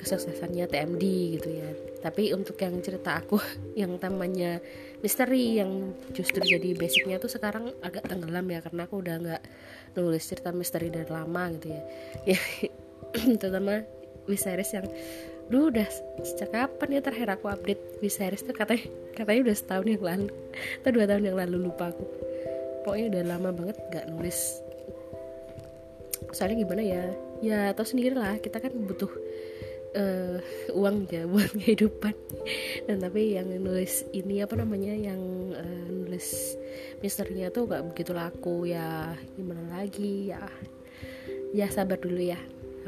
kesuksesannya 0.00 0.66
TMD 0.66 1.04
gitu 1.38 1.48
ya. 1.52 1.70
Tapi 2.00 2.32
untuk 2.32 2.56
yang 2.58 2.74
cerita 2.80 3.20
aku 3.20 3.38
yang 3.80 3.94
temanya 4.00 4.58
misteri 5.00 5.56
yang 5.60 5.96
justru 6.12 6.44
jadi 6.44 6.76
basicnya 6.76 7.16
tuh 7.16 7.32
sekarang 7.32 7.72
agak 7.80 8.04
tenggelam 8.04 8.44
ya 8.52 8.60
karena 8.60 8.84
aku 8.84 9.00
udah 9.00 9.16
nggak 9.16 9.42
nulis 9.96 10.24
cerita 10.24 10.52
misteri 10.52 10.92
dari 10.92 11.08
lama 11.08 11.48
gitu 11.56 11.72
ya. 11.72 11.82
Ya 12.36 12.38
terutama 13.40 13.84
Viserys 14.28 14.70
yang 14.76 14.86
Duh 15.50 15.66
udah 15.66 15.88
sejak 16.22 16.54
kapan 16.54 16.88
ya 16.94 17.00
terakhir 17.02 17.28
aku 17.34 17.50
update? 17.50 17.98
Viserys 17.98 18.46
tuh 18.46 18.54
katanya 18.54 18.86
katanya 19.18 19.50
udah 19.50 19.56
setahun 19.58 19.86
yang 19.90 20.04
lalu 20.06 20.30
atau 20.78 20.90
dua 20.94 21.04
tahun 21.10 21.22
yang 21.26 21.36
lalu 21.42 21.56
lupa 21.66 21.90
aku. 21.90 22.06
Pokoknya 22.86 23.06
udah 23.10 23.22
lama 23.34 23.50
banget 23.50 23.76
gak 23.90 24.06
nulis. 24.14 24.62
Soalnya 26.30 26.62
gimana 26.62 26.82
ya? 26.86 27.02
Ya 27.42 27.60
tau 27.74 27.82
sendiri 27.82 28.14
lah 28.14 28.38
kita 28.38 28.62
kan 28.62 28.70
butuh 28.70 29.10
uh, 29.96 30.38
uang 30.74 31.10
ya 31.10 31.26
buat 31.30 31.50
kehidupan. 31.54 32.14
Dan 32.86 33.02
tapi 33.02 33.38
yang 33.38 33.50
nulis 33.60 34.06
ini 34.14 34.42
apa 34.42 34.58
namanya 34.58 34.94
yang 34.94 35.20
uh, 35.54 35.86
nulis 35.90 36.56
misterinya 37.00 37.50
tuh 37.50 37.66
gak 37.70 37.84
begitu 37.92 38.12
laku. 38.14 38.70
Ya 38.70 39.14
gimana 39.34 39.80
lagi? 39.80 40.30
Ya 40.30 40.42
ya 41.54 41.66
sabar 41.70 41.98
dulu 41.98 42.20
ya. 42.20 42.38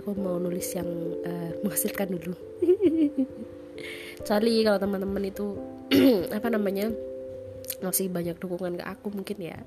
Aku 0.01 0.17
mau 0.17 0.39
nulis 0.39 0.67
yang 0.75 0.89
uh, 1.27 1.51
menghasilkan 1.67 2.19
dulu. 2.19 2.37
Charlie 4.23 4.63
kalau 4.63 4.79
teman-teman 4.79 5.27
itu 5.27 5.59
apa 6.37 6.47
namanya 6.47 6.95
masih 7.83 8.07
banyak 8.07 8.39
dukungan 8.39 8.79
ke 8.79 8.85
aku 8.87 9.11
mungkin 9.11 9.39
ya. 9.43 9.59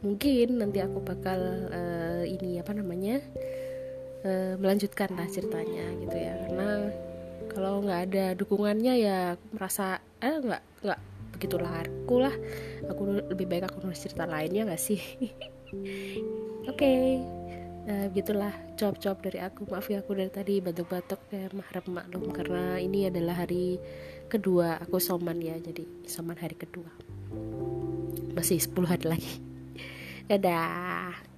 Mungkin 0.00 0.64
nanti 0.64 0.80
aku 0.80 1.04
bakal 1.04 1.68
uh, 1.68 2.24
ini 2.24 2.56
apa 2.56 2.72
namanya 2.72 3.20
uh, 4.24 4.54
melanjutkan 4.60 5.10
lah 5.14 5.28
ceritanya 5.28 5.84
gitu 6.00 6.16
ya. 6.16 6.34
Karena 6.46 6.68
kalau 7.50 7.82
nggak 7.82 8.00
ada 8.10 8.24
dukungannya 8.38 8.94
ya 9.00 9.18
aku 9.34 9.44
merasa 9.58 9.98
eh 10.22 10.36
nggak 10.38 10.62
nggak 10.86 11.00
begitu 11.36 11.56
laku 11.58 12.16
lah. 12.22 12.34
Aku 12.88 13.02
lebih 13.32 13.46
baik 13.46 13.70
aku 13.70 13.84
nulis 13.84 14.00
cerita 14.00 14.24
lainnya 14.24 14.68
nggak 14.68 14.82
sih? 14.82 15.00
Oke 16.70 16.76
okay 16.76 17.40
uh, 17.90 18.06
gitulah 18.12 18.52
job-job 18.78 19.18
dari 19.22 19.38
aku. 19.40 19.66
Maaf 19.68 19.90
ya 19.90 20.02
aku 20.02 20.14
dari 20.14 20.30
tadi 20.32 20.54
batuk-batuk 20.62 21.20
ya 21.32 21.48
harap 21.48 21.84
maklum. 21.90 22.30
Karena 22.30 22.78
ini 22.78 23.10
adalah 23.10 23.46
hari 23.46 23.80
kedua 24.30 24.78
aku 24.78 25.02
soman 25.02 25.38
ya 25.42 25.56
jadi 25.58 25.86
soman 26.06 26.36
hari 26.36 26.54
kedua. 26.58 26.90
Masih 28.34 28.62
10 28.62 28.86
hari 28.86 29.06
lagi. 29.06 29.32
Dadah 30.30 31.30